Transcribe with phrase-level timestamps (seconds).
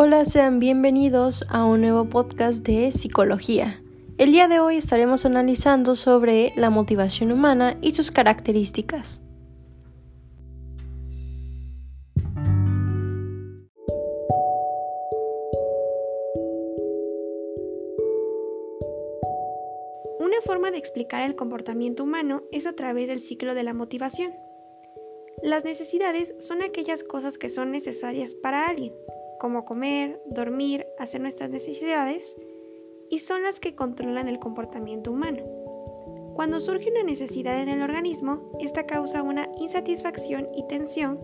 [0.00, 3.82] Hola, sean bienvenidos a un nuevo podcast de psicología.
[4.16, 9.22] El día de hoy estaremos analizando sobre la motivación humana y sus características.
[20.20, 24.32] Una forma de explicar el comportamiento humano es a través del ciclo de la motivación.
[25.42, 28.92] Las necesidades son aquellas cosas que son necesarias para alguien,
[29.38, 32.36] como comer, dormir, hacer nuestras necesidades,
[33.10, 35.42] y son las que controlan el comportamiento humano.
[36.34, 41.20] Cuando surge una necesidad en el organismo, esta causa una insatisfacción y tensión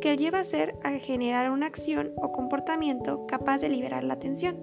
[0.00, 4.58] que lleva a ser a generar una acción o comportamiento capaz de liberar la tensión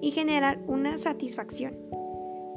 [0.00, 1.78] y generar una satisfacción.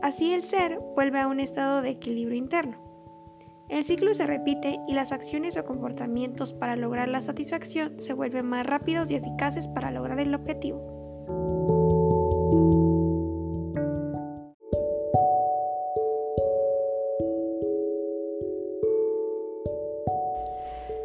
[0.01, 2.82] Así el ser vuelve a un estado de equilibrio interno.
[3.69, 8.45] El ciclo se repite y las acciones o comportamientos para lograr la satisfacción se vuelven
[8.45, 10.93] más rápidos y eficaces para lograr el objetivo.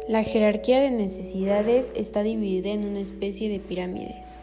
[0.09, 4.35] La jerarquía de necesidades está dividida en una especie de pirámides.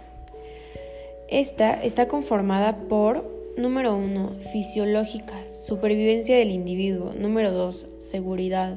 [1.28, 4.32] Esta está conformada por Número 1.
[4.52, 5.64] Fisiológicas.
[5.64, 7.14] Supervivencia del individuo.
[7.18, 7.86] Número 2.
[7.96, 8.76] Seguridad.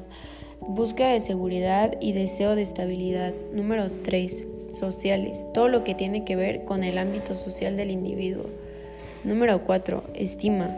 [0.61, 3.33] Búsqueda de seguridad y deseo de estabilidad.
[3.51, 4.45] Número 3.
[4.71, 5.45] Sociales.
[5.53, 8.45] Todo lo que tiene que ver con el ámbito social del individuo.
[9.25, 10.01] Número 4.
[10.13, 10.77] Estima.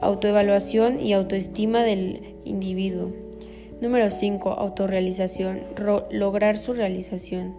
[0.00, 3.10] Autoevaluación y autoestima del individuo.
[3.80, 4.48] Número 5.
[4.48, 5.62] Autorrealización.
[6.12, 7.56] lograr su realización.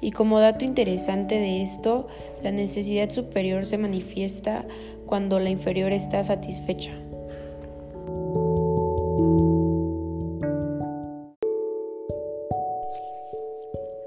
[0.00, 2.08] Y como dato interesante de esto,
[2.42, 4.64] la necesidad superior se manifiesta
[5.06, 6.92] cuando la inferior está satisfecha.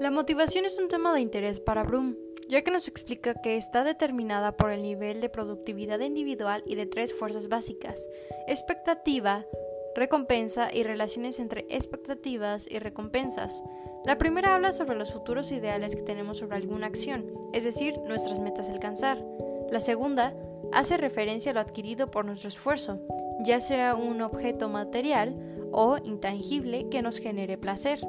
[0.00, 2.16] La motivación es un tema de interés para Broom,
[2.48, 6.86] ya que nos explica que está determinada por el nivel de productividad individual y de
[6.86, 8.08] tres fuerzas básicas,
[8.46, 9.46] expectativa,
[9.94, 13.62] recompensa y relaciones entre expectativas y recompensas.
[14.04, 18.40] La primera habla sobre los futuros ideales que tenemos sobre alguna acción, es decir, nuestras
[18.40, 19.24] metas a alcanzar.
[19.70, 20.34] La segunda
[20.72, 23.00] hace referencia a lo adquirido por nuestro esfuerzo,
[23.40, 25.34] ya sea un objeto material
[25.72, 28.00] o intangible que nos genere placer.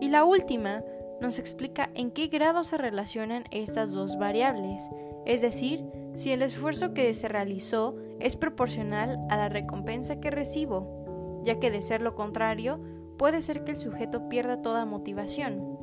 [0.00, 0.82] Y la última
[1.20, 4.82] nos explica en qué grado se relacionan estas dos variables,
[5.24, 5.84] es decir,
[6.14, 11.70] si el esfuerzo que se realizó es proporcional a la recompensa que recibo, ya que
[11.70, 12.80] de ser lo contrario,
[13.16, 15.76] puede ser que el sujeto pierda toda motivación.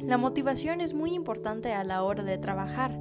[0.00, 2.98] La motivación es muy importante a la hora de trabajar,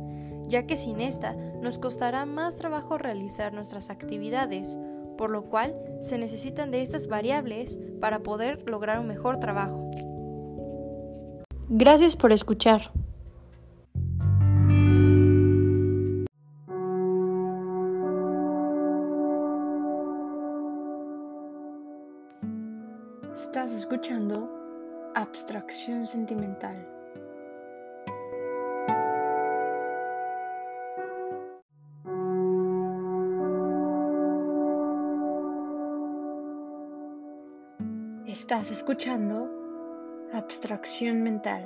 [0.48, 4.78] ya que sin esta nos costará más trabajo realizar nuestras actividades,
[5.18, 9.90] por lo cual se necesitan de estas variables para poder lograr un mejor trabajo.
[11.70, 12.92] Gracias por escuchar.
[23.34, 24.50] Estás escuchando
[25.14, 26.88] Abstracción Sentimental.
[38.26, 39.57] Estás escuchando
[40.34, 41.64] Abstracción Mental.